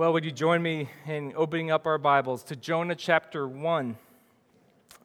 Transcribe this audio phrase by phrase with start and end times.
[0.00, 3.98] Well, would you join me in opening up our Bibles to Jonah chapter 1?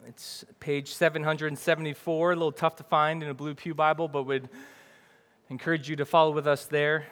[0.08, 4.48] It's page 774, a little tough to find in a Blue Pew Bible, but would
[5.50, 7.08] encourage you to follow with us there.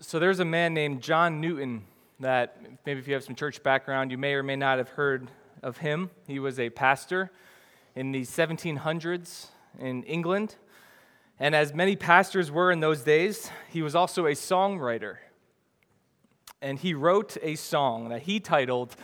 [0.00, 1.84] So there's a man named John Newton
[2.18, 2.56] that
[2.86, 5.30] maybe if you have some church background, you may or may not have heard
[5.62, 6.08] of him.
[6.26, 7.30] He was a pastor
[7.94, 9.48] in the 1700s
[9.78, 10.56] in England.
[11.38, 15.16] And as many pastors were in those days, he was also a songwriter.
[16.62, 18.94] And he wrote a song that he titled,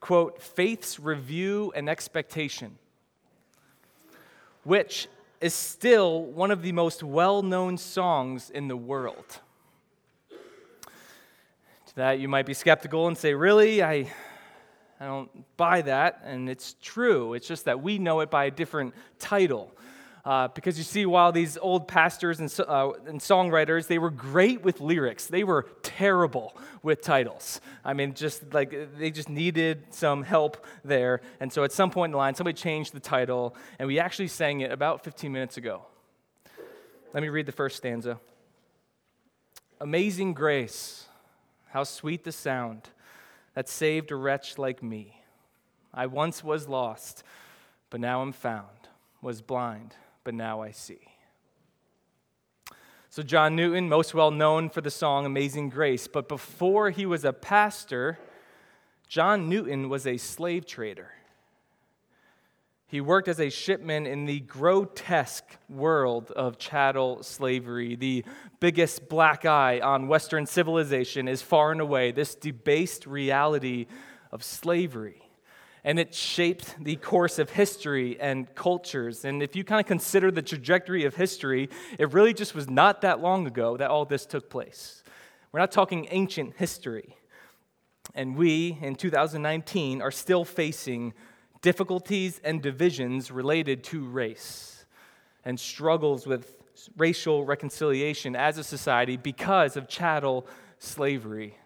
[0.00, 2.78] quote, Faith's Review and Expectation,
[4.64, 5.08] which
[5.40, 9.40] is still one of the most well known songs in the world.
[10.28, 13.82] To that, you might be skeptical and say, Really?
[13.82, 14.10] I,
[14.98, 16.22] I don't buy that.
[16.24, 17.34] And it's true.
[17.34, 19.73] It's just that we know it by a different title.
[20.24, 24.62] Uh, because you see, while these old pastors and, uh, and, songwriters, they were great
[24.62, 27.60] with lyrics, they were terrible with titles.
[27.84, 31.20] I mean, just like they just needed some help there.
[31.40, 34.28] And so at some point in the line, somebody changed the title, and we actually
[34.28, 35.82] sang it about 15 minutes ago.
[37.12, 38.18] Let me read the first stanza
[39.78, 41.04] Amazing grace,
[41.68, 42.88] how sweet the sound
[43.52, 45.20] that saved a wretch like me.
[45.92, 47.22] I once was lost,
[47.90, 48.88] but now I'm found,
[49.20, 51.00] was blind but now I see.
[53.10, 57.24] So, John Newton, most well known for the song Amazing Grace, but before he was
[57.24, 58.18] a pastor,
[59.06, 61.12] John Newton was a slave trader.
[62.88, 67.96] He worked as a shipman in the grotesque world of chattel slavery.
[67.96, 68.24] The
[68.60, 73.86] biggest black eye on Western civilization is far and away this debased reality
[74.32, 75.23] of slavery
[75.84, 79.24] and it shaped the course of history and cultures.
[79.24, 81.68] And if you kind of consider the trajectory of history,
[81.98, 85.02] it really just was not that long ago that all this took place.
[85.52, 87.16] We're not talking ancient history.
[88.14, 91.12] And we, in 2019, are still facing
[91.60, 94.86] difficulties and divisions related to race
[95.44, 96.56] and struggles with
[96.96, 100.46] racial reconciliation as a society because of chattel
[100.78, 101.56] slavery.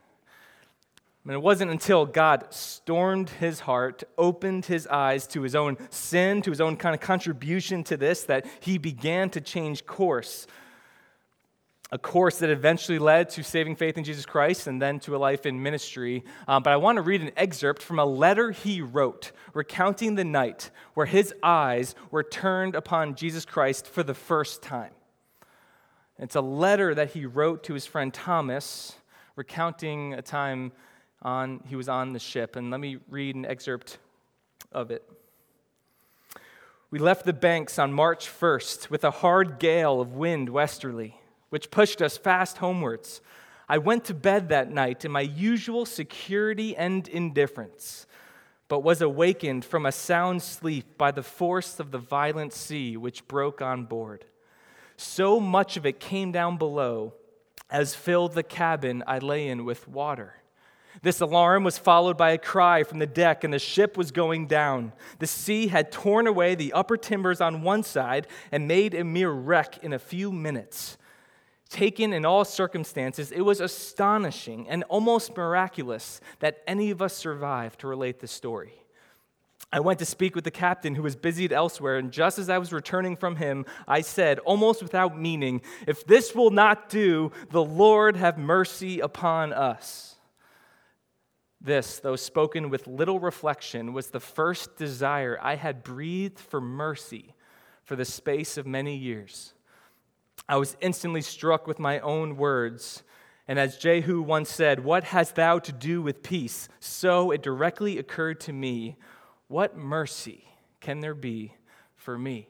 [1.25, 6.41] And it wasn't until God stormed his heart, opened his eyes to his own sin,
[6.43, 10.47] to his own kind of contribution to this, that he began to change course.
[11.91, 15.19] A course that eventually led to saving faith in Jesus Christ and then to a
[15.19, 16.23] life in ministry.
[16.47, 20.25] Um, but I want to read an excerpt from a letter he wrote recounting the
[20.25, 24.93] night where his eyes were turned upon Jesus Christ for the first time.
[26.19, 28.97] It's a letter that he wrote to his friend Thomas,
[29.37, 30.73] recounting a time
[31.23, 32.57] on, he was on the ship.
[32.57, 33.99] And let me read an excerpt
[34.73, 35.09] of it.
[36.91, 41.21] We left the banks on March 1st with a hard gale of wind westerly,
[41.51, 43.21] which pushed us fast homewards.
[43.69, 48.07] I went to bed that night in my usual security and indifference,
[48.69, 53.29] but was awakened from a sound sleep by the force of the violent sea which
[53.29, 54.25] broke on board.
[54.97, 57.13] So much of it came down below
[57.71, 60.38] as filled the cabin I lay in with water.
[61.03, 64.47] This alarm was followed by a cry from the deck, and the ship was going
[64.47, 64.93] down.
[65.19, 69.31] The sea had torn away the upper timbers on one side and made a mere
[69.31, 70.99] wreck in a few minutes.
[71.69, 77.81] Taken in all circumstances, it was astonishing and almost miraculous that any of us survived
[77.81, 78.73] to relate the story.
[79.71, 82.57] I went to speak with the captain who was busied elsewhere, and just as I
[82.57, 87.63] was returning from him, I said, almost without meaning, If this will not do, the
[87.63, 90.08] Lord have mercy upon us.
[91.61, 97.35] This, though spoken with little reflection, was the first desire I had breathed for mercy
[97.83, 99.55] for the space of many years.
[100.49, 103.03] I was instantly struck with my own words.
[103.49, 106.69] And as Jehu once said, What hast thou to do with peace?
[106.81, 108.97] So it directly occurred to me,
[109.49, 110.45] What mercy
[110.81, 111.55] can there be
[111.97, 112.49] for me?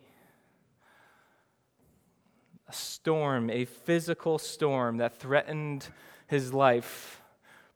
[2.68, 5.88] A storm, a physical storm that threatened
[6.26, 7.17] his life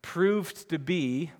[0.02, 1.30] proved to be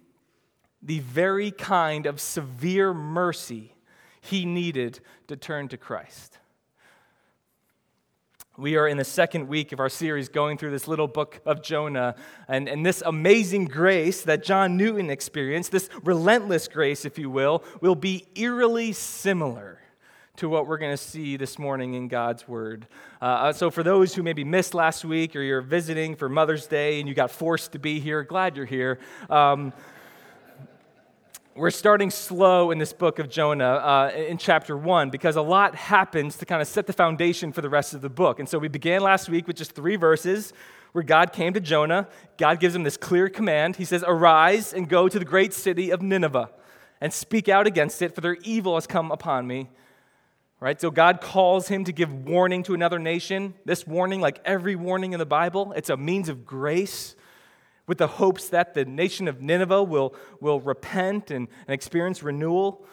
[0.81, 3.75] the very kind of severe mercy
[4.21, 6.39] he needed to turn to Christ.
[8.57, 11.63] We are in the second week of our series going through this little book of
[11.63, 12.15] Jonah.
[12.49, 17.65] And, and this amazing grace that John Newton experienced, this relentless grace, if you will,
[17.81, 19.82] will be eerily similar
[20.35, 22.87] to what we're going to see this morning in God's Word.
[23.21, 26.67] Uh, uh, so, for those who maybe missed last week or you're visiting for Mother's
[26.67, 28.99] Day and you got forced to be here, glad you're here.
[29.29, 29.75] Um,
[31.55, 35.75] we're starting slow in this book of Jonah uh, in chapter one because a lot
[35.75, 38.41] happens to kind of set the foundation for the rest of the book.
[38.41, 40.55] And so we began last week with just three verses
[40.93, 42.09] where God came to Jonah.
[42.39, 43.77] God gives him this clear command.
[43.77, 46.49] He says, Arise and go to the great city of Nineveh
[47.03, 49.69] and speak out against it, for their evil has come upon me.
[50.63, 50.81] Right?
[50.81, 53.55] So God calls him to give warning to another nation.
[53.65, 57.17] This warning, like every warning in the Bible, it's a means of grace
[57.89, 62.87] with the hopes that the nation of Nineveh will, will repent and, and experience renewal.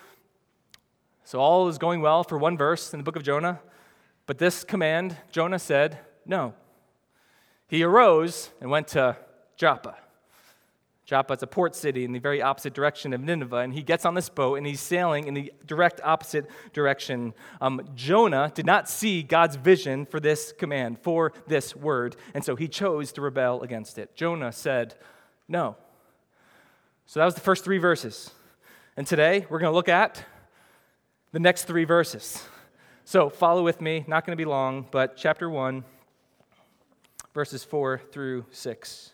[1.24, 3.60] So all is going well for one verse in the book of Jonah.
[4.26, 6.56] But this command, Jonah said, no.
[7.68, 9.16] He arose and went to
[9.58, 9.96] Joppa.
[11.10, 14.06] Joppa is a port city in the very opposite direction of Nineveh, and he gets
[14.06, 17.34] on this boat and he's sailing in the direct opposite direction.
[17.62, 22.56] Um, Jonah did not see God's vision for this command, for this word, and so
[22.56, 24.16] he chose to rebel against it.
[24.16, 24.94] Jonah said,
[25.48, 25.78] No.
[27.08, 28.30] So that was the first three verses.
[28.96, 30.24] And today we're going to look at
[31.32, 32.44] the next three verses.
[33.04, 35.84] So follow with me, not going to be long, but chapter 1,
[37.34, 39.14] verses 4 through 6.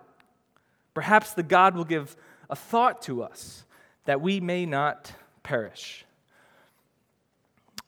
[0.93, 2.15] Perhaps the God will give
[2.49, 3.65] a thought to us
[4.05, 5.11] that we may not
[5.43, 6.05] perish.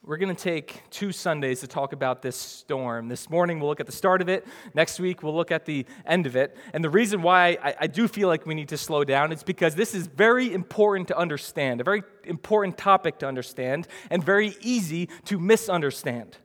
[0.05, 3.07] We're going to take two Sundays to talk about this storm.
[3.07, 4.45] This morning, we'll look at the start of it.
[4.73, 6.57] Next week, we'll look at the end of it.
[6.73, 9.43] And the reason why I, I, do feel like we need to slow down is
[9.43, 14.57] because this is very important to understand, a very important topic to understand, and very
[14.59, 16.35] easy to misunderstand.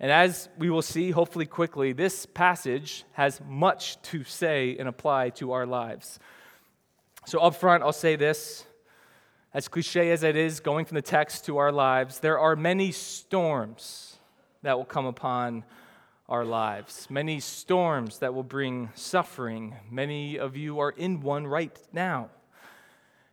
[0.00, 5.30] And as we will see, hopefully quickly, this passage has much to say and apply
[5.30, 6.18] to our lives.
[7.26, 8.64] So, up front, I'll say this
[9.54, 12.92] as cliche as it is, going from the text to our lives, there are many
[12.92, 14.18] storms
[14.62, 15.64] that will come upon
[16.28, 19.74] our lives, many storms that will bring suffering.
[19.90, 22.28] Many of you are in one right now.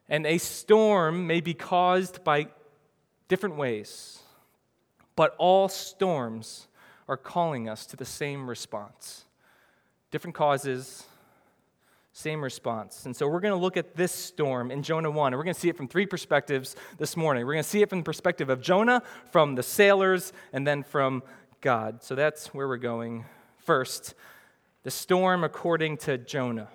[0.08, 2.48] And a storm may be caused by
[3.28, 4.20] different ways.
[5.16, 6.68] But all storms
[7.08, 9.26] are calling us to the same response.
[10.12, 11.06] Different causes,
[12.14, 13.06] same response.
[13.06, 15.54] And so we're going to look at this storm in Jonah 1, and we're going
[15.54, 17.46] to see it from three perspectives this morning.
[17.46, 20.84] We're going to see it from the perspective of Jonah, from the sailors, and then
[20.84, 21.24] from
[21.62, 22.02] God.
[22.04, 23.26] So that's where we're going.
[23.58, 24.14] First,
[24.84, 26.70] the storm according to Jonah.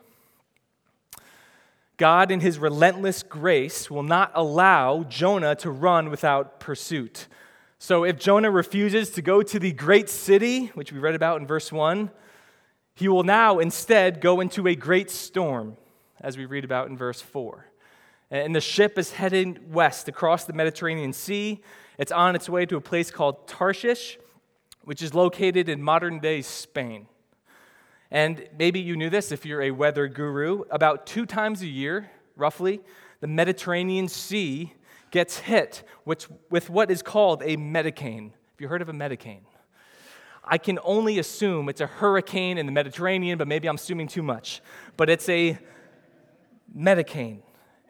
[1.96, 7.28] God, in his relentless grace, will not allow Jonah to run without pursuit.
[7.82, 11.47] So if Jonah refuses to go to the great city, which we read about in
[11.47, 12.11] verse 1,
[12.94, 15.79] he will now instead go into a great storm,
[16.21, 17.65] as we read about in verse 4.
[18.31, 21.62] And the ship is heading west across the Mediterranean Sea.
[21.97, 24.19] It's on its way to a place called Tarshish,
[24.82, 27.06] which is located in modern day Spain.
[28.11, 30.65] And maybe you knew this if you're a weather guru.
[30.71, 32.82] About two times a year, roughly,
[33.21, 34.75] the Mediterranean Sea
[35.10, 38.30] gets hit with, with what is called a medicane.
[38.32, 39.42] Have you heard of a medicane?
[40.44, 44.22] I can only assume it's a hurricane in the Mediterranean, but maybe I'm assuming too
[44.22, 44.62] much.
[44.96, 45.58] But it's a
[46.76, 47.43] medicane,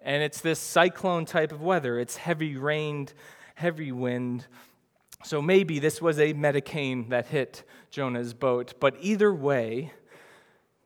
[0.03, 1.99] and it's this cyclone type of weather.
[1.99, 3.15] It's heavy rained,
[3.55, 4.47] heavy wind.
[5.25, 8.75] So maybe this was a medicane that hit Jonah's boat.
[8.81, 9.93] But either way,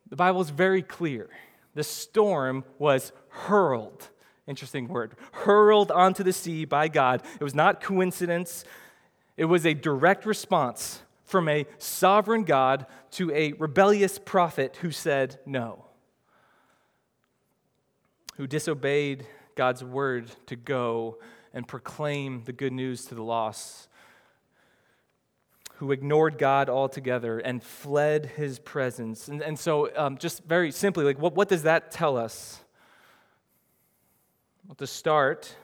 [0.09, 1.31] the Bible is very clear.
[1.75, 4.11] The storm was hurled
[4.47, 5.15] Interesting word.
[5.33, 7.23] Hurled onto the sea by God.
[7.41, 8.65] It was not coincidence,
[9.37, 15.41] it was a direct response from a sovereign God to a rebellious prophet who said
[15.47, 15.87] no,
[18.37, 21.19] who disobeyed God's word to go
[21.53, 23.89] and proclaim the good news to the lost,
[25.77, 29.29] who ignored God altogether and fled his presence.
[29.29, 32.61] And, and so, um, just very simply, like, what, what does that tell us?
[34.67, 35.55] Well, to start,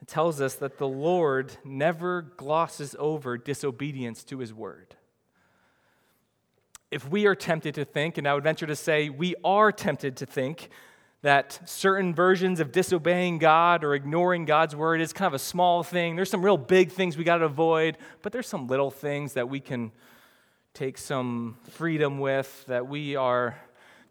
[0.00, 4.94] it tells us that the Lord never glosses over disobedience to his word.
[6.92, 10.18] If we are tempted to think, and I would venture to say we are tempted
[10.18, 10.70] to think,
[11.22, 15.82] that certain versions of disobeying God or ignoring God's word is kind of a small
[15.82, 16.14] thing.
[16.14, 19.48] There's some real big things we got to avoid, but there's some little things that
[19.48, 19.92] we can
[20.74, 23.56] take some freedom with, that we are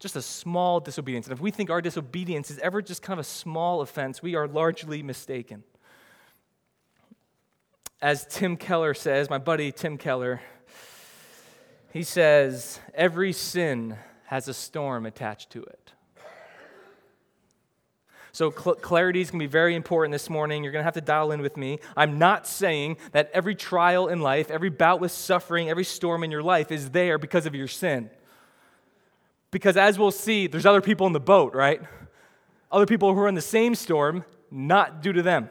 [0.02, 1.26] just a small disobedience.
[1.26, 4.34] And if we think our disobedience is ever just kind of a small offense, we
[4.34, 5.62] are largely mistaken.
[8.00, 10.42] As Tim Keller says, my buddy Tim Keller,
[11.92, 15.92] He says, Every sin has a storm attached to it.
[18.32, 20.64] So, cl- clarity is going to be very important this morning.
[20.64, 21.78] You're going to have to dial in with me.
[21.96, 26.30] I'm not saying that every trial in life, every bout with suffering, every storm in
[26.30, 28.10] your life is there because of your sin.
[29.52, 31.80] Because as we'll see, there's other people in the boat, right?
[32.72, 35.48] Other people who are in the same storm, not due to them.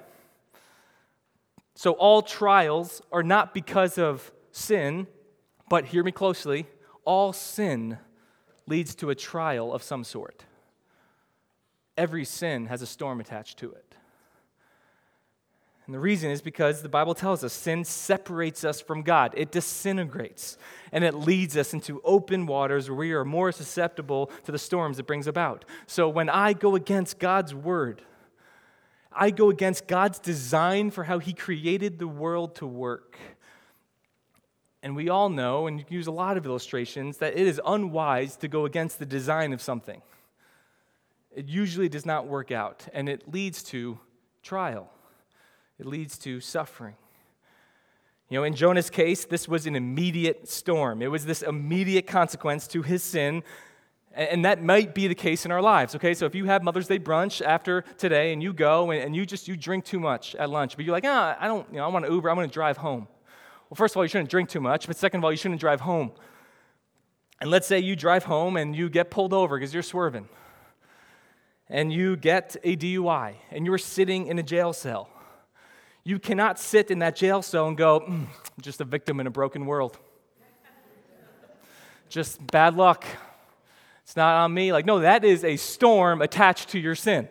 [1.75, 5.07] So, all trials are not because of sin,
[5.69, 6.67] but hear me closely
[7.05, 7.97] all sin
[8.67, 10.45] leads to a trial of some sort.
[11.97, 13.90] Every sin has a storm attached to it.
[15.85, 19.33] And the reason is because the Bible tells us sin separates us from God.
[19.35, 20.57] It disintegrates
[20.91, 24.99] and it leads us into open waters where we are more susceptible to the storms
[24.99, 25.65] it brings about.
[25.87, 28.03] So when I go against God's word,
[29.11, 33.17] I go against God's design for how He created the world to work.
[34.83, 38.35] And we all know, and you use a lot of illustrations, that it is unwise
[38.37, 40.01] to go against the design of something.
[41.35, 43.99] It usually does not work out, and it leads to
[44.41, 44.89] trial,
[45.81, 46.95] it leads to suffering.
[48.29, 51.01] You know, in Jonah's case, this was an immediate storm.
[51.01, 53.43] It was this immediate consequence to his sin
[54.13, 56.13] and that might be the case in our lives, okay?
[56.13, 59.47] So if you have Mother's Day brunch after today and you go and you just,
[59.47, 61.87] you drink too much at lunch, but you're like, ah, I don't, you know, I
[61.87, 63.07] want to Uber, I'm going to drive home.
[63.69, 65.61] Well, first of all, you shouldn't drink too much, but second of all, you shouldn't
[65.61, 66.11] drive home.
[67.39, 70.27] And let's say you drive home and you get pulled over because you're swerving.
[71.69, 75.09] And you get a DUI and you're sitting in a jail cell.
[76.03, 78.25] You cannot sit in that jail cell and go, mm,
[78.59, 79.99] just a victim in a broken world.
[82.09, 83.05] just bad luck.
[84.03, 84.73] It's not on me.
[84.73, 87.29] Like, no, that is a storm attached to your sin.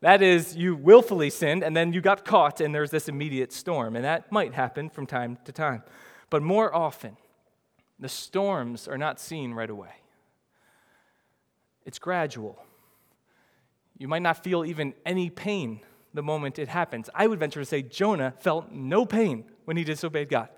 [0.00, 3.96] That is, you willfully sinned and then you got caught and there's this immediate storm.
[3.96, 5.82] And that might happen from time to time.
[6.28, 7.16] But more often,
[7.98, 9.92] the storms are not seen right away,
[11.84, 12.62] it's gradual.
[13.98, 15.80] You might not feel even any pain
[16.14, 17.08] the moment it happens.
[17.14, 20.48] I would venture to say Jonah felt no pain when he disobeyed God.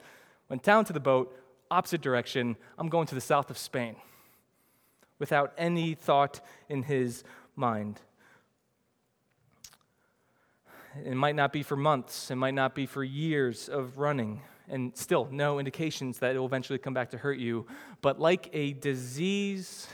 [0.49, 1.37] Went down to the boat,
[1.71, 2.57] opposite direction.
[2.79, 3.97] I'm going to the south of Spain
[5.19, 7.23] without any thought in his
[7.55, 8.01] mind.
[11.05, 14.97] It might not be for months, it might not be for years of running, and
[14.97, 17.67] still no indications that it will eventually come back to hurt you.
[18.03, 19.87] But like a disease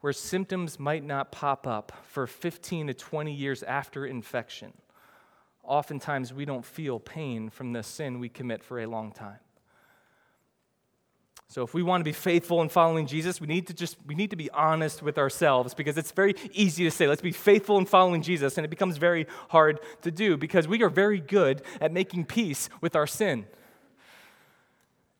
[0.00, 4.72] where symptoms might not pop up for 15 to 20 years after infection,
[5.70, 9.38] oftentimes we don't feel pain from the sin we commit for a long time.
[11.46, 14.14] So if we want to be faithful in following Jesus, we need to just we
[14.14, 17.78] need to be honest with ourselves because it's very easy to say let's be faithful
[17.78, 21.62] in following Jesus and it becomes very hard to do because we are very good
[21.80, 23.46] at making peace with our sin.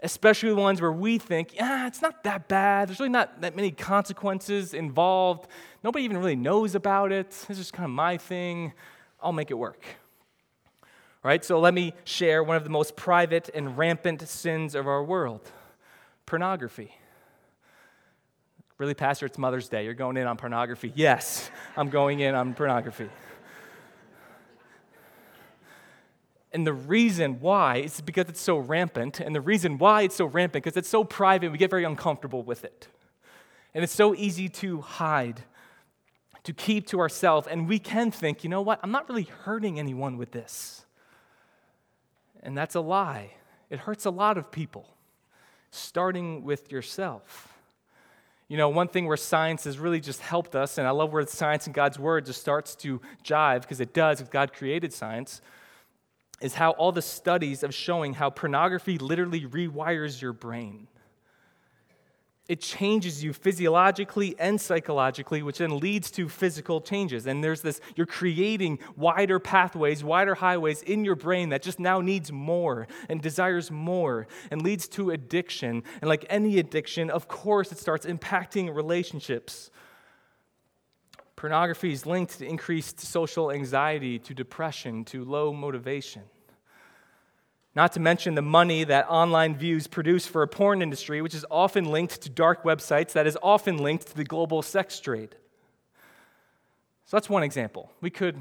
[0.02, 2.88] Especially the ones where we think, yeah, it's not that bad.
[2.88, 5.48] There's really not that many consequences involved.
[5.84, 7.26] Nobody even really knows about it.
[7.48, 8.72] It's just kind of my thing.
[9.20, 9.84] I'll make it work.
[11.22, 11.44] Right?
[11.44, 15.50] So let me share one of the most private and rampant sins of our world
[16.24, 16.94] pornography.
[18.78, 19.84] Really, Pastor, it's Mother's Day.
[19.84, 20.92] You're going in on pornography.
[20.94, 23.10] Yes, I'm going in on pornography.
[26.52, 29.20] And the reason why is because it's so rampant.
[29.20, 32.42] And the reason why it's so rampant because it's so private, we get very uncomfortable
[32.42, 32.88] with it.
[33.74, 35.42] And it's so easy to hide,
[36.42, 37.46] to keep to ourselves.
[37.46, 38.80] And we can think, you know what?
[38.82, 40.86] I'm not really hurting anyone with this.
[42.42, 43.32] And that's a lie.
[43.68, 44.88] It hurts a lot of people
[45.70, 47.58] starting with yourself.
[48.48, 51.24] You know, one thing where science has really just helped us, and I love where
[51.26, 55.40] science and God's word just starts to jive because it does, if God created science,
[56.40, 60.88] is how all the studies of showing how pornography literally rewires your brain
[62.50, 67.28] it changes you physiologically and psychologically, which then leads to physical changes.
[67.28, 72.00] And there's this, you're creating wider pathways, wider highways in your brain that just now
[72.00, 75.84] needs more and desires more and leads to addiction.
[76.00, 79.70] And like any addiction, of course, it starts impacting relationships.
[81.36, 86.22] Pornography is linked to increased social anxiety, to depression, to low motivation.
[87.74, 91.46] Not to mention the money that online views produce for a porn industry, which is
[91.50, 95.36] often linked to dark websites, that is often linked to the global sex trade.
[97.04, 97.92] So that's one example.
[98.00, 98.40] We could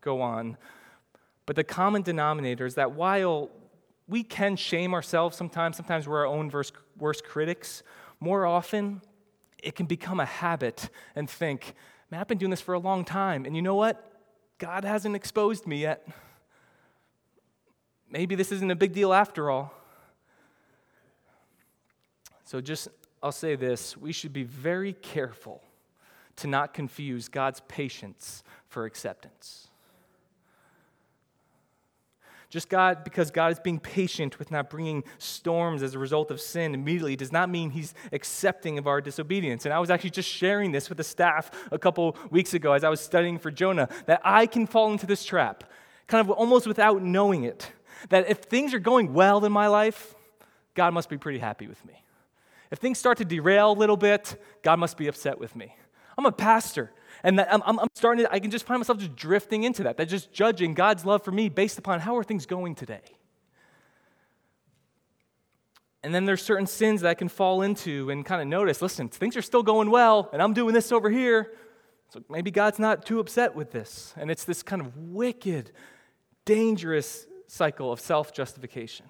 [0.00, 0.56] go on.
[1.46, 3.50] But the common denominator is that while
[4.06, 6.50] we can shame ourselves sometimes, sometimes we're our own
[6.96, 7.82] worst critics,
[8.20, 9.02] more often
[9.62, 11.74] it can become a habit and think,
[12.10, 13.46] man, I've been doing this for a long time.
[13.46, 14.12] And you know what?
[14.58, 16.06] God hasn't exposed me yet
[18.10, 19.72] maybe this isn't a big deal after all.
[22.44, 22.88] So, just
[23.22, 25.62] I'll say this we should be very careful
[26.36, 29.68] to not confuse God's patience for acceptance.
[32.48, 36.40] Just God, because God is being patient with not bringing storms as a result of
[36.40, 39.66] sin immediately, does not mean He's accepting of our disobedience.
[39.66, 42.82] And I was actually just sharing this with the staff a couple weeks ago as
[42.82, 45.62] I was studying for Jonah that I can fall into this trap,
[46.08, 47.70] kind of almost without knowing it.
[48.08, 50.14] That if things are going well in my life,
[50.74, 52.02] God must be pretty happy with me.
[52.70, 55.74] If things start to derail a little bit, God must be upset with me.
[56.16, 56.92] I'm a pastor.
[57.22, 59.96] And I'm, I'm, starting to, I can just find myself just drifting into that.
[59.96, 63.02] That just judging God's love for me based upon how are things going today.
[66.02, 69.08] And then there's certain sins that I can fall into and kind of notice listen,
[69.08, 71.52] things are still going well, and I'm doing this over here.
[72.08, 74.14] So maybe God's not too upset with this.
[74.16, 75.72] And it's this kind of wicked,
[76.44, 79.06] dangerous cycle of self justification.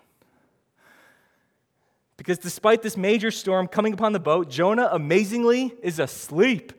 [2.17, 6.75] Because despite this major storm coming upon the boat, Jonah amazingly is asleep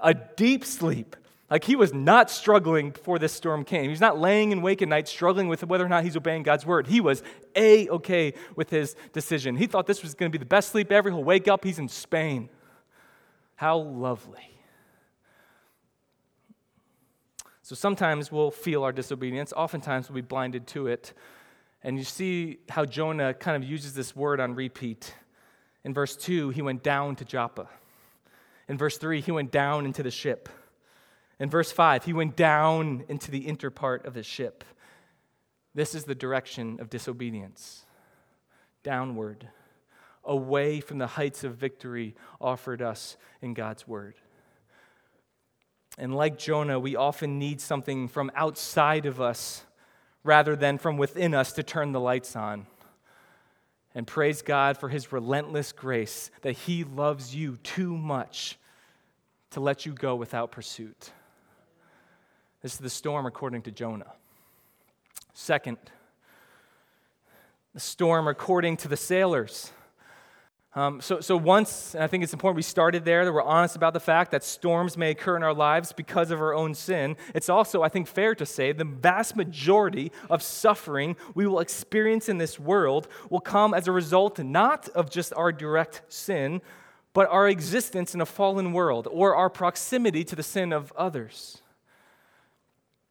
[0.00, 1.16] a deep sleep.
[1.50, 3.88] Like he was not struggling before this storm came.
[3.88, 6.66] He's not laying in wake at night struggling with whether or not he's obeying God's
[6.66, 6.88] word.
[6.88, 7.22] He was
[7.54, 9.56] a okay with his decision.
[9.56, 11.08] He thought this was going to be the best sleep ever.
[11.08, 12.48] He'll wake up, he's in Spain.
[13.54, 14.55] How lovely.
[17.66, 21.12] So sometimes we'll feel our disobedience, oftentimes we'll be blinded to it.
[21.82, 25.12] And you see how Jonah kind of uses this word on repeat.
[25.82, 27.68] In verse 2, he went down to Joppa.
[28.68, 30.48] In verse 3, he went down into the ship.
[31.40, 34.62] In verse 5, he went down into the inner part of the ship.
[35.74, 37.84] This is the direction of disobedience
[38.84, 39.48] downward,
[40.22, 44.14] away from the heights of victory offered us in God's word.
[45.98, 49.64] And like Jonah, we often need something from outside of us
[50.22, 52.66] rather than from within us to turn the lights on.
[53.94, 58.58] And praise God for his relentless grace that he loves you too much
[59.52, 61.12] to let you go without pursuit.
[62.60, 64.12] This is the storm according to Jonah.
[65.32, 65.78] Second,
[67.72, 69.70] the storm according to the sailors.
[70.76, 73.76] Um, so, so once, and I think it's important we started there, that we're honest
[73.76, 77.16] about the fact that storms may occur in our lives because of our own sin.
[77.34, 82.28] It's also, I think, fair to say the vast majority of suffering we will experience
[82.28, 86.60] in this world will come as a result not of just our direct sin,
[87.14, 91.62] but our existence in a fallen world or our proximity to the sin of others.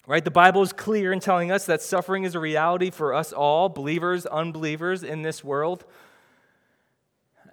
[0.06, 0.24] Right?
[0.24, 3.70] The Bible is clear in telling us that suffering is a reality for us all,
[3.70, 5.84] believers, unbelievers in this world.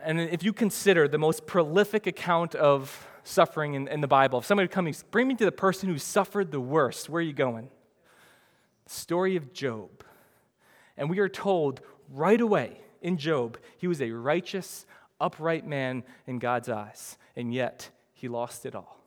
[0.04, 4.46] And if you consider the most prolific account of suffering in, in the Bible, if
[4.46, 7.68] somebody comes, bring me to the person who suffered the worst, where are you going?
[8.84, 10.04] The story of Job.
[10.96, 14.86] And we are told right away in Job, he was a righteous,
[15.20, 19.01] upright man in God's eyes, and yet he lost it all.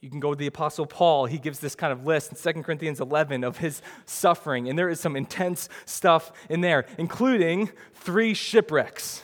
[0.00, 1.26] You can go to the Apostle Paul.
[1.26, 4.88] He gives this kind of list in 2 Corinthians 11 of his suffering, and there
[4.88, 9.22] is some intense stuff in there, including three shipwrecks.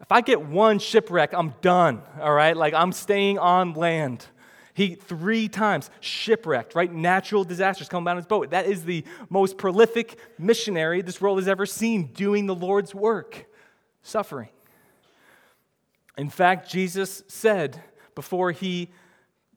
[0.00, 2.56] If I get one shipwreck, I'm done, all right?
[2.56, 4.26] Like I'm staying on land.
[4.74, 6.90] He three times shipwrecked, right?
[6.90, 8.50] Natural disasters come on his boat.
[8.50, 13.46] That is the most prolific missionary this world has ever seen doing the Lord's work,
[14.02, 14.48] suffering.
[16.16, 17.82] In fact, Jesus said
[18.14, 18.88] before he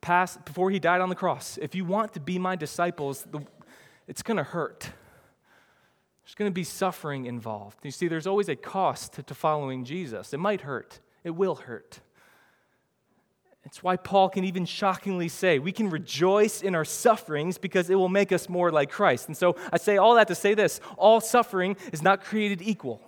[0.03, 3.39] passed, before he died on the cross, if you want to be my disciples, the,
[4.07, 4.91] it's going to hurt.
[6.23, 7.79] There's going to be suffering involved.
[7.83, 10.33] You see, there's always a cost to, to following Jesus.
[10.33, 12.01] It might hurt, it will hurt.
[13.65, 17.95] It's why Paul can even shockingly say, we can rejoice in our sufferings because it
[17.95, 19.27] will make us more like Christ.
[19.27, 23.01] And so I say all that to say this all suffering is not created equal.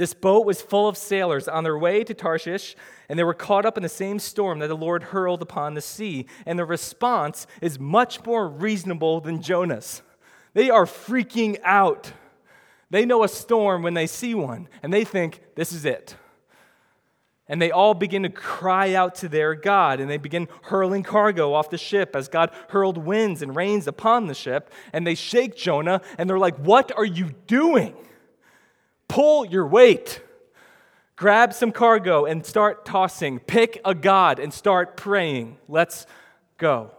[0.00, 2.74] This boat was full of sailors on their way to Tarshish,
[3.10, 5.82] and they were caught up in the same storm that the Lord hurled upon the
[5.82, 6.24] sea.
[6.46, 10.00] And the response is much more reasonable than Jonah's.
[10.54, 12.14] They are freaking out.
[12.88, 16.16] They know a storm when they see one, and they think, this is it.
[17.46, 21.52] And they all begin to cry out to their God, and they begin hurling cargo
[21.52, 24.72] off the ship as God hurled winds and rains upon the ship.
[24.94, 27.94] And they shake Jonah, and they're like, What are you doing?
[29.10, 30.22] Pull your weight.
[31.16, 33.40] Grab some cargo and start tossing.
[33.40, 35.58] Pick a God and start praying.
[35.66, 36.06] Let's
[36.58, 36.92] go.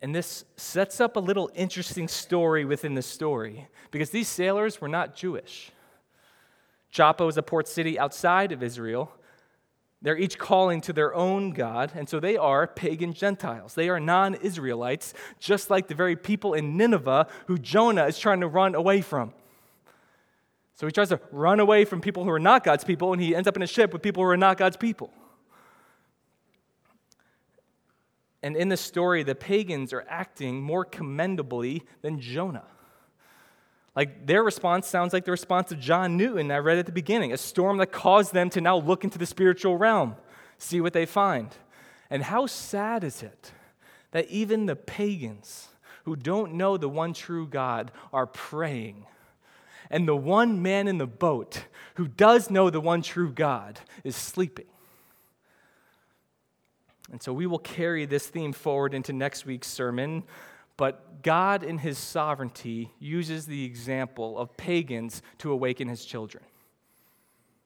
[0.00, 4.88] And this sets up a little interesting story within the story because these sailors were
[4.88, 5.70] not Jewish.
[6.90, 9.12] Joppa is a port city outside of Israel.
[10.00, 13.74] They're each calling to their own God, and so they are pagan Gentiles.
[13.74, 18.40] They are non Israelites, just like the very people in Nineveh who Jonah is trying
[18.40, 19.34] to run away from.
[20.74, 23.34] So he tries to run away from people who are not God's people, and he
[23.34, 25.12] ends up in a ship with people who are not God's people.
[28.42, 32.66] And in this story, the pagans are acting more commendably than Jonah.
[33.96, 37.32] Like their response sounds like the response of John Newton I read at the beginning
[37.32, 40.16] a storm that caused them to now look into the spiritual realm,
[40.58, 41.54] see what they find.
[42.10, 43.52] And how sad is it
[44.10, 45.68] that even the pagans
[46.04, 49.06] who don't know the one true God are praying?
[49.90, 54.16] And the one man in the boat who does know the one true God is
[54.16, 54.66] sleeping.
[57.12, 60.24] And so we will carry this theme forward into next week's sermon.
[60.76, 66.42] But God, in his sovereignty, uses the example of pagans to awaken his children,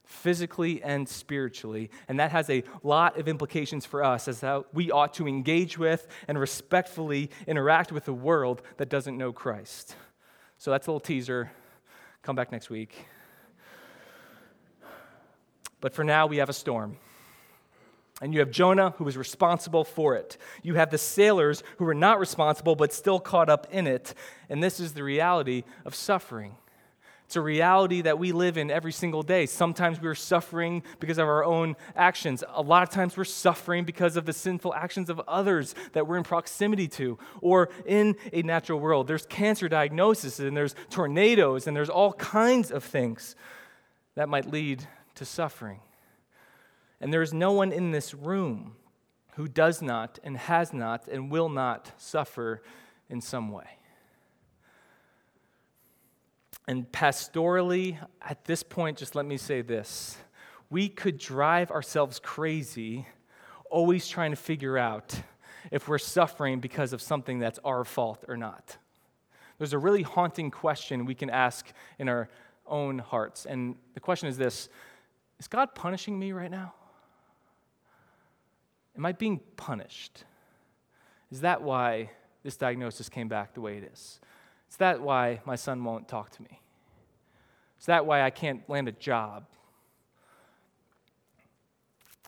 [0.04, 1.90] physically and spiritually.
[2.09, 5.78] And that has a lot of implications for us as how we ought to engage
[5.78, 9.94] with and respectfully interact with a world that doesn't know Christ.
[10.59, 11.52] So that's a little teaser.
[12.29, 13.07] Come back next week.
[15.81, 16.99] But for now, we have a storm.
[18.21, 20.37] And you have Jonah, who was responsible for it.
[20.62, 24.12] You have the sailors who were not responsible, but still caught up in it.
[24.51, 26.57] And this is the reality of suffering.
[27.29, 29.45] It's a reality that we live in every single day.
[29.45, 32.43] Sometimes we're suffering because of our own actions.
[32.55, 36.17] A lot of times we're suffering because of the sinful actions of others that we're
[36.17, 37.19] in proximity to.
[37.43, 42.71] Or in a natural world, there's cancer diagnosis, and there's tornadoes, and there's all kinds
[42.71, 43.37] of things
[44.14, 45.81] that might lead to suffering.
[46.99, 48.75] And there is no one in this room
[49.35, 52.62] who does not and has not and will not suffer
[53.11, 53.78] in some way.
[56.68, 60.18] And pastorally, at this point, just let me say this.
[60.68, 63.07] We could drive ourselves crazy
[63.70, 65.18] always trying to figure out
[65.70, 68.76] if we're suffering because of something that's our fault or not.
[69.57, 71.66] There's a really haunting question we can ask
[71.98, 72.28] in our
[72.66, 73.46] own hearts.
[73.46, 74.68] And the question is this
[75.38, 76.74] Is God punishing me right now?
[78.94, 80.24] Am I being punished?
[81.31, 82.11] Is that why
[82.42, 84.20] this diagnosis came back the way it is?
[84.70, 86.61] Is that why my son won't talk to me?
[87.81, 89.46] Is that why I can't land a job?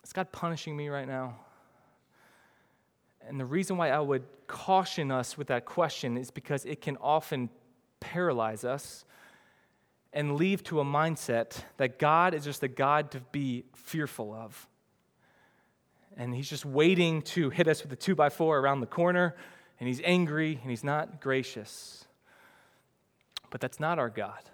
[0.05, 1.37] Is God punishing me right now?
[3.29, 6.97] And the reason why I would caution us with that question is because it can
[6.97, 7.51] often
[8.01, 9.05] paralyze us
[10.13, 14.67] and lead to a mindset that God is just a God to be fearful of
[16.17, 19.35] and he's just waiting to hit us with a two by four around the corner,
[19.79, 22.05] and he's angry and he's not gracious.
[23.51, 24.51] But that's not our God.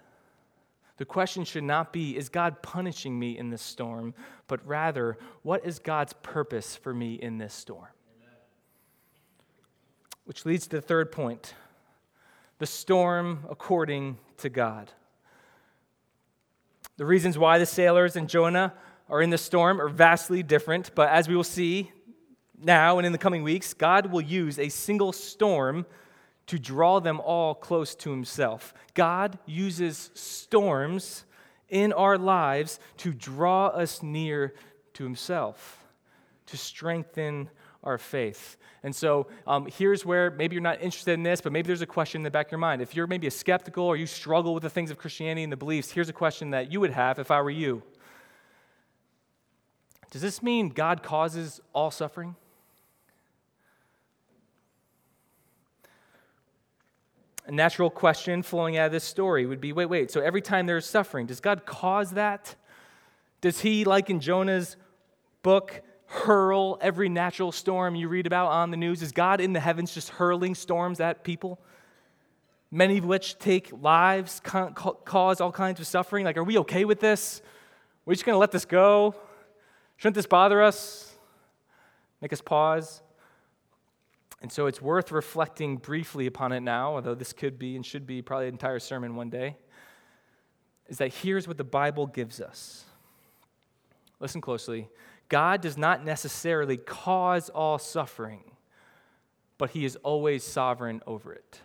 [0.96, 4.14] The question should not be, is God punishing me in this storm?
[4.46, 7.88] But rather, what is God's purpose for me in this storm?
[8.16, 8.34] Amen.
[10.24, 11.54] Which leads to the third point
[12.58, 14.90] the storm according to God.
[16.96, 18.72] The reasons why the sailors and Jonah
[19.10, 21.92] are in the storm are vastly different, but as we will see
[22.58, 25.84] now and in the coming weeks, God will use a single storm
[26.46, 28.72] to draw them all close to Himself.
[28.94, 31.24] God uses storms
[31.68, 34.54] in our lives to draw us near
[34.94, 35.84] to Himself,
[36.46, 37.50] to strengthen
[37.82, 38.56] our faith.
[38.82, 41.86] And so um, here's where maybe you're not interested in this, but maybe there's a
[41.86, 42.82] question in the back of your mind.
[42.82, 45.56] If you're maybe a skeptical or you struggle with the things of Christianity and the
[45.56, 47.82] beliefs, here's a question that you would have if I were you.
[50.10, 52.36] Does this mean God causes all suffering?
[57.46, 60.66] A natural question flowing out of this story would be wait, wait, so every time
[60.66, 62.56] there's suffering, does God cause that?
[63.40, 64.76] Does He, like in Jonah's
[65.42, 69.00] book, hurl every natural storm you read about on the news?
[69.00, 71.60] Is God in the heavens just hurling storms at people?
[72.72, 76.24] Many of which take lives, cause all kinds of suffering.
[76.24, 77.42] Like, are we okay with this?
[78.04, 79.14] We're we just going to let this go?
[79.98, 81.14] Shouldn't this bother us?
[82.20, 83.02] Make us pause?
[84.46, 88.06] And so it's worth reflecting briefly upon it now, although this could be and should
[88.06, 89.56] be probably an entire sermon one day.
[90.86, 92.84] Is that here's what the Bible gives us.
[94.20, 94.88] Listen closely.
[95.28, 98.44] God does not necessarily cause all suffering,
[99.58, 101.60] but He is always sovereign over it.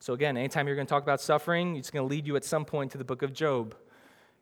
[0.00, 2.44] So, again, anytime you're going to talk about suffering, it's going to lead you at
[2.44, 3.76] some point to the book of Job.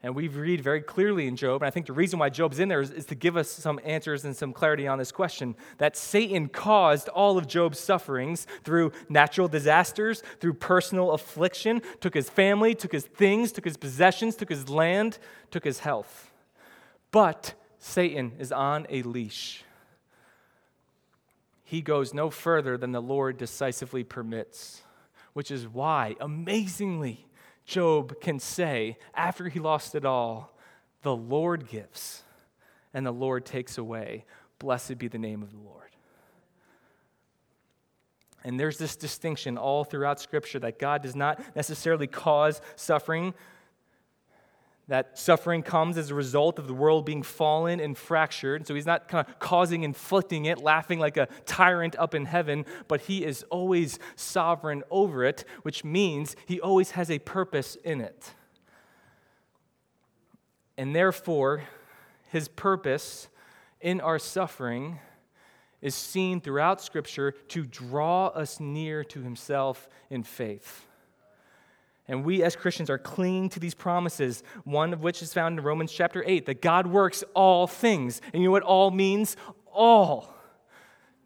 [0.01, 2.69] And we read very clearly in Job, and I think the reason why Job's in
[2.69, 5.97] there is, is, to give us some answers and some clarity on this question that
[5.97, 12.77] Satan caused all of Job's sufferings through natural disasters, through personal affliction, took his family,
[12.77, 15.19] took his things, took his possessions, took his land,
[15.51, 16.31] took his health.
[17.11, 19.65] But Satan is on a leash.
[21.65, 24.83] He goes no further than the Lord decisively permits,
[25.33, 27.27] which is why, amazingly,
[27.69, 30.57] Job can say, after he lost it all,
[31.03, 32.23] the Lord gives
[32.95, 34.25] and the Lord takes away.
[34.59, 35.91] Blessed be the name of the Lord.
[38.43, 43.35] And there's this distinction all throughout Scripture that God does not necessarily cause suffering,
[44.89, 48.67] that suffering comes as a result of the world being fallen and fractured.
[48.67, 52.65] So he's not kind of causing, inflicting it, laughing like a tyrant up in heaven,
[52.89, 58.01] but he is always sovereign over it, which means he always has a purpose in
[58.01, 58.35] it.
[60.79, 61.65] And therefore,
[62.31, 63.29] his purpose
[63.81, 65.01] in our suffering
[65.83, 70.88] is seen throughout Scripture to draw us near to himself in faith.
[72.09, 75.65] And we as Christians are clinging to these promises, one of which is found in
[75.65, 78.23] Romans chapter 8 that God works all things.
[78.33, 79.37] And you know what all means?
[79.73, 80.35] All.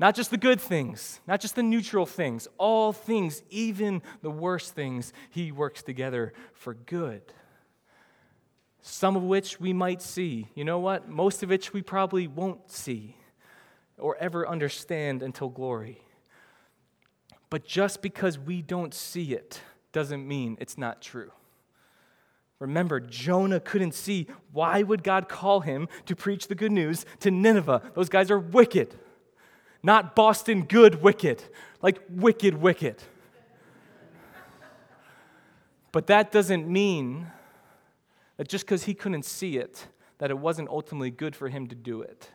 [0.00, 4.74] Not just the good things, not just the neutral things, all things, even the worst
[4.74, 7.22] things, He works together for good.
[8.80, 10.48] Some of which we might see.
[10.56, 11.08] You know what?
[11.08, 13.16] Most of which we probably won't see
[13.96, 16.02] or ever understand until glory.
[17.48, 19.60] But just because we don't see it,
[19.92, 21.30] doesn't mean it's not true.
[22.58, 24.28] Remember, Jonah couldn't see.
[24.52, 27.82] Why would God call him to preach the good news to Nineveh?
[27.94, 28.94] Those guys are wicked.
[29.82, 31.42] Not Boston good wicked,
[31.82, 33.02] like wicked wicked.
[35.90, 37.26] But that doesn't mean
[38.36, 41.74] that just because he couldn't see it, that it wasn't ultimately good for him to
[41.74, 42.30] do it.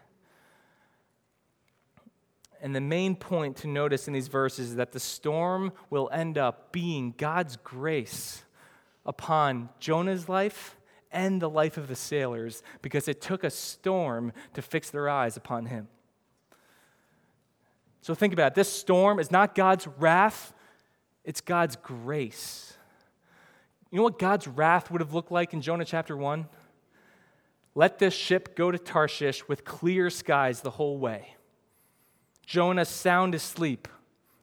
[2.62, 6.38] And the main point to notice in these verses is that the storm will end
[6.38, 8.44] up being God's grace
[9.06, 10.78] upon Jonah's life
[11.12, 15.38] and the life of the sailors because it took a storm to fix their eyes
[15.38, 15.88] upon him.
[18.02, 18.56] So think about it.
[18.56, 20.54] This storm is not God's wrath,
[21.24, 22.74] it's God's grace.
[23.92, 26.48] You know what God's wrath would have looked like in Jonah chapter 1?
[27.74, 31.37] Let this ship go to Tarshish with clear skies the whole way.
[32.48, 33.88] Jonah sound asleep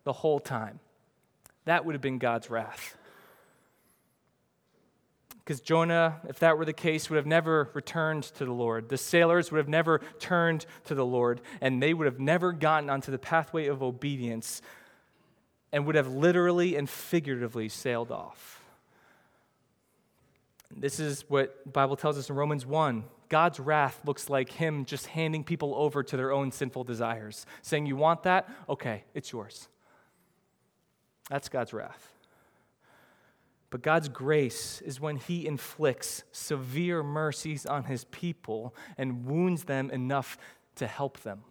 [0.04, 0.78] the whole time.
[1.64, 2.96] That would have been God's wrath.
[5.38, 8.90] Because Jonah, if that were the case, would have never returned to the Lord.
[8.90, 12.88] The sailors would have never turned to the Lord, and they would have never gotten
[12.88, 14.60] onto the pathway of obedience
[15.72, 18.62] and would have literally and figuratively sailed off.
[20.70, 24.84] This is what the Bible tells us in Romans 1 God's wrath looks like Him
[24.84, 28.48] just handing people over to their own sinful desires, saying, You want that?
[28.68, 29.68] Okay, it's yours.
[31.30, 32.12] That's God's wrath.
[33.70, 39.90] But God's grace is when He inflicts severe mercies on His people and wounds them
[39.90, 40.38] enough
[40.76, 41.42] to help them,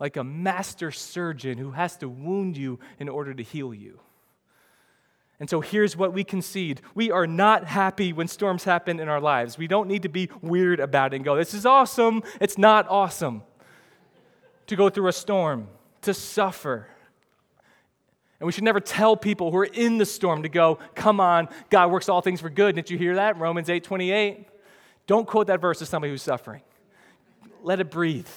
[0.00, 4.00] like a master surgeon who has to wound you in order to heal you.
[5.42, 9.20] And so here's what we concede we are not happy when storms happen in our
[9.20, 9.58] lives.
[9.58, 12.22] We don't need to be weird about it and go, this is awesome.
[12.40, 13.42] It's not awesome
[14.68, 15.66] to go through a storm,
[16.02, 16.86] to suffer.
[18.38, 21.48] And we should never tell people who are in the storm to go, come on,
[21.70, 22.76] God works all things for good.
[22.76, 23.36] Didn't you hear that?
[23.36, 24.46] Romans 8 28.
[25.08, 26.62] Don't quote that verse to somebody who's suffering.
[27.64, 28.28] Let it breathe.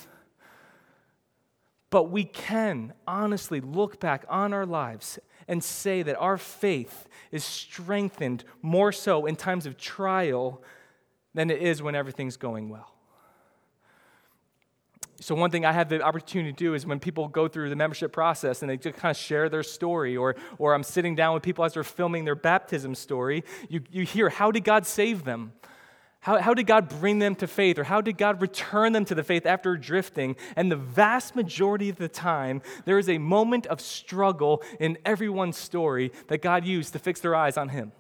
[1.95, 7.45] But we can honestly look back on our lives and say that our faith is
[7.45, 10.61] strengthened more so in times of trial
[11.33, 12.91] than it is when everything's going well.
[15.21, 17.77] So, one thing I have the opportunity to do is when people go through the
[17.77, 21.33] membership process and they just kind of share their story, or, or I'm sitting down
[21.33, 25.23] with people as they're filming their baptism story, you, you hear, How did God save
[25.23, 25.53] them?
[26.25, 29.13] How, how did God bring them to faith, or how did God return them to
[29.13, 30.35] the faith after drifting?
[30.55, 35.55] And the vast majority of the time, there is a moment of struggle in everyone's
[35.55, 37.91] story that God used to fix their eyes on Him.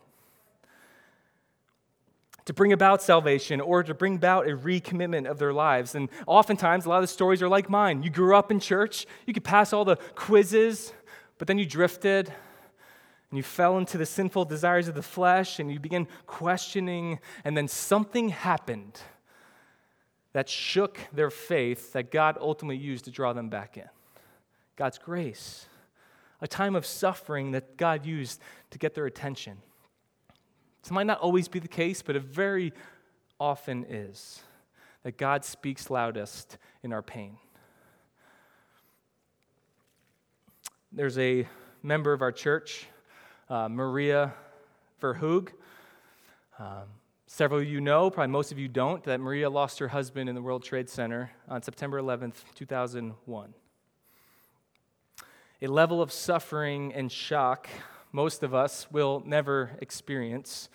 [2.45, 5.93] To bring about salvation or to bring about a recommitment of their lives.
[5.93, 8.01] And oftentimes, a lot of the stories are like mine.
[8.01, 10.93] You grew up in church, you could pass all the quizzes,
[11.37, 12.33] but then you drifted,
[13.29, 17.57] and you fell into the sinful desires of the flesh and you begin questioning, and
[17.57, 18.99] then something happened
[20.33, 23.89] that shook their faith that God ultimately used to draw them back in.
[24.75, 25.65] God's grace,
[26.41, 29.57] a time of suffering that God used to get their attention.
[30.83, 32.73] This might not always be the case, but it very
[33.39, 34.41] often is
[35.03, 37.37] that God speaks loudest in our pain.
[40.91, 41.47] There's a
[41.81, 42.87] member of our church
[43.49, 44.33] uh, Maria
[45.01, 45.49] Verhoog.
[46.57, 46.83] Um,
[47.27, 50.35] several of you know, probably most of you don't, that Maria lost her husband in
[50.35, 53.53] the World Trade Center on September 11th, 2001.
[55.61, 57.67] A level of suffering and shock
[58.11, 60.69] most of us will never experience,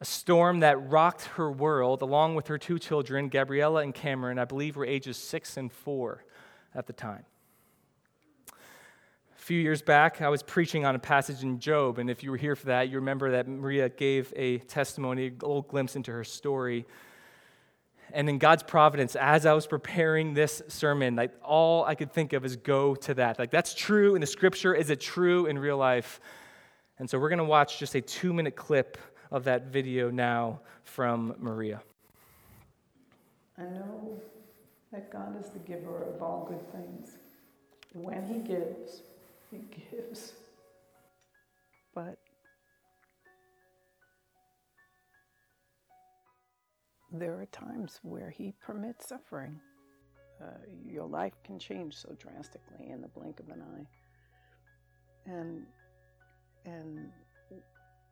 [0.00, 4.46] A storm that rocked her world, along with her two children, Gabriella and Cameron, I
[4.46, 6.24] believe were ages six and four
[6.74, 7.24] at the time.
[9.42, 12.30] A few years back, I was preaching on a passage in Job, and if you
[12.30, 16.12] were here for that, you remember that Maria gave a testimony, a little glimpse into
[16.12, 16.86] her story.
[18.12, 22.34] And in God's providence, as I was preparing this sermon, like all I could think
[22.34, 23.40] of is go to that.
[23.40, 24.76] Like that's true in the scripture.
[24.76, 26.20] Is it true in real life?
[27.00, 28.96] And so we're going to watch just a two minute clip
[29.32, 31.82] of that video now from Maria.
[33.58, 34.20] I know
[34.92, 37.16] that God is the giver of all good things.
[37.92, 39.02] When He gives,
[39.52, 40.32] Gives.
[41.94, 42.18] But
[47.12, 49.60] there are times where He permits suffering.
[50.42, 50.46] Uh,
[50.86, 53.86] your life can change so drastically in the blink of an eye.
[55.30, 55.66] And,
[56.64, 57.10] and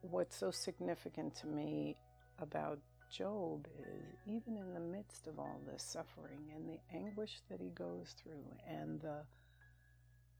[0.01, 1.97] what's so significant to me
[2.39, 2.79] about
[3.11, 7.69] Job is even in the midst of all this suffering and the anguish that he
[7.69, 9.23] goes through and the,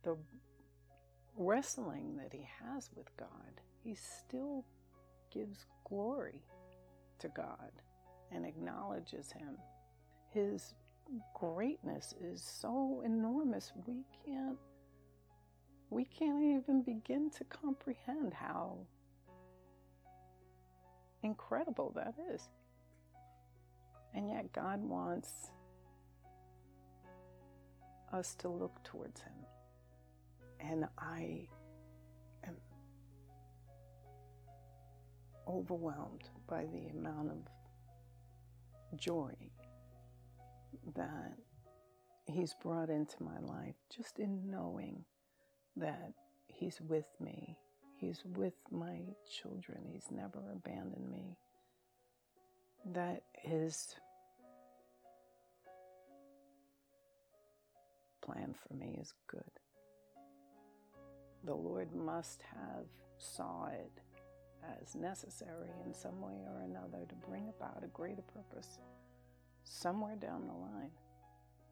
[0.04, 0.16] the
[1.38, 4.66] wrestling that he has with God, he still
[5.34, 6.42] gives glory
[7.20, 7.72] to God
[8.32, 9.58] and acknowledges him.
[10.30, 10.74] His
[11.34, 14.58] greatness is so enormous we can't
[15.90, 18.78] we can't even begin to comprehend how
[21.22, 22.48] incredible that is.
[24.14, 25.30] And yet, God wants
[28.12, 29.34] us to look towards Him.
[30.70, 31.48] And I
[32.46, 32.56] am
[35.48, 39.34] overwhelmed by the amount of joy
[40.96, 41.38] that
[42.28, 45.04] He's brought into my life just in knowing
[45.76, 46.14] that
[46.48, 47.58] He's with me
[48.02, 48.98] He's with my
[49.32, 49.84] children.
[49.86, 51.38] He's never abandoned me.
[52.94, 53.96] That his
[58.24, 59.44] plan for me is good.
[61.44, 62.86] The Lord must have
[63.18, 63.92] saw it
[64.80, 68.78] as necessary in some way or another to bring about a greater purpose
[69.64, 70.92] somewhere down the line.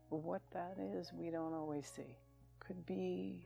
[0.09, 2.17] What that is, we don't always see.
[2.59, 3.45] Could be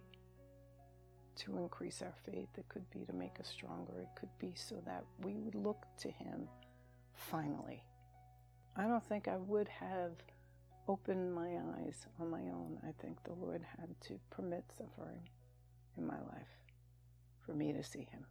[1.35, 2.49] to increase our faith.
[2.57, 3.99] It could be to make us stronger.
[3.99, 6.47] It could be so that we would look to Him
[7.15, 7.83] finally.
[8.77, 10.13] I don't think I would have
[10.87, 12.79] opened my eyes on my own.
[12.87, 15.27] I think the Lord had to permit suffering
[15.97, 16.47] in my life
[17.45, 18.25] for me to see Him.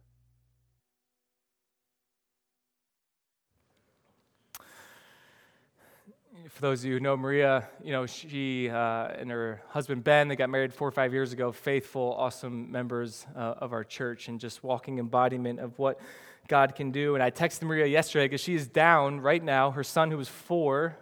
[6.49, 10.27] for those of you who know Maria, you know, she uh, and her husband Ben,
[10.27, 14.27] they got married four or five years ago, faithful, awesome members uh, of our church,
[14.27, 15.99] and just walking embodiment of what
[16.47, 17.15] God can do.
[17.15, 19.71] And I texted Maria yesterday because she is down right now.
[19.71, 20.97] Her son, who was four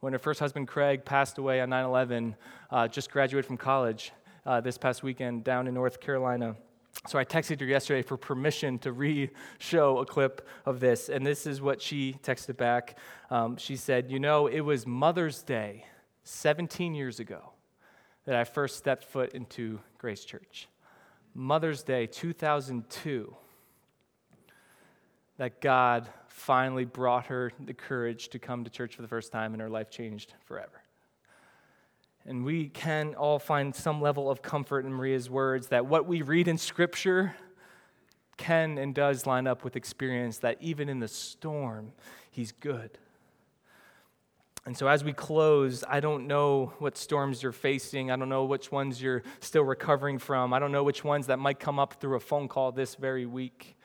[0.00, 2.36] when her first husband Craig passed away on 9 11,
[2.70, 4.12] uh, just graduated from college
[4.46, 6.56] uh, this past weekend down in North Carolina.
[7.06, 11.08] So I texted her yesterday for permission to re show a clip of this.
[11.08, 12.98] And this is what she texted back.
[13.30, 15.84] Um, she said, You know, it was Mother's Day
[16.24, 17.52] 17 years ago
[18.26, 20.68] that I first stepped foot into Grace Church.
[21.34, 23.36] Mother's Day 2002
[25.38, 29.54] that God finally brought her the courage to come to church for the first time
[29.54, 30.79] and her life changed forever.
[32.26, 36.22] And we can all find some level of comfort in Maria's words that what we
[36.22, 37.34] read in Scripture
[38.36, 41.92] can and does line up with experience, that even in the storm,
[42.30, 42.98] He's good.
[44.66, 48.10] And so, as we close, I don't know what storms you're facing.
[48.10, 50.52] I don't know which ones you're still recovering from.
[50.52, 53.24] I don't know which ones that might come up through a phone call this very
[53.24, 53.76] week.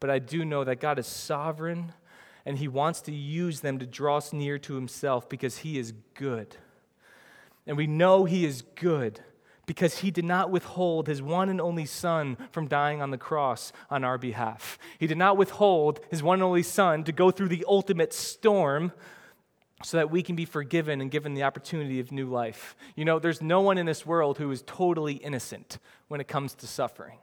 [0.00, 1.92] But I do know that God is sovereign
[2.44, 5.92] and He wants to use them to draw us near to Himself because He is
[6.14, 6.56] good.
[7.68, 9.20] And we know he is good
[9.66, 13.70] because he did not withhold his one and only son from dying on the cross
[13.90, 14.78] on our behalf.
[14.98, 18.92] He did not withhold his one and only son to go through the ultimate storm
[19.84, 22.74] so that we can be forgiven and given the opportunity of new life.
[22.96, 26.54] You know, there's no one in this world who is totally innocent when it comes
[26.54, 27.18] to suffering.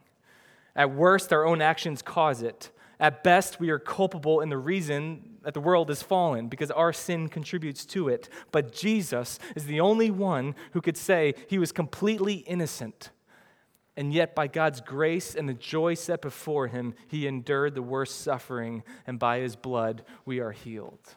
[0.75, 2.69] At worst, our own actions cause it.
[2.99, 6.93] At best, we are culpable in the reason that the world is fallen because our
[6.93, 8.29] sin contributes to it.
[8.51, 13.11] But Jesus is the only one who could say he was completely innocent.
[13.97, 18.21] And yet, by God's grace and the joy set before him, he endured the worst
[18.21, 21.15] suffering, and by his blood, we are healed.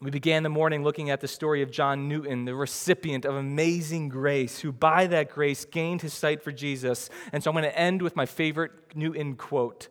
[0.00, 4.08] We began the morning looking at the story of John Newton, the recipient of amazing
[4.08, 7.10] grace, who by that grace gained his sight for Jesus.
[7.34, 9.88] And so I'm going to end with my favorite Newton quote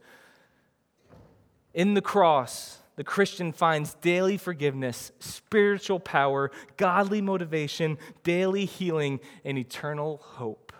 [1.79, 9.57] In the cross, the Christian finds daily forgiveness, spiritual power, godly motivation, daily healing, and
[9.57, 10.73] eternal hope.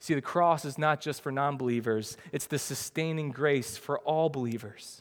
[0.00, 4.28] See, the cross is not just for non believers, it's the sustaining grace for all
[4.28, 5.00] believers.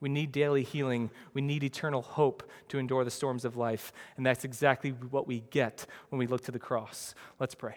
[0.00, 1.12] We need daily healing.
[1.34, 3.92] We need eternal hope to endure the storms of life.
[4.16, 7.14] And that's exactly what we get when we look to the cross.
[7.38, 7.76] Let's pray.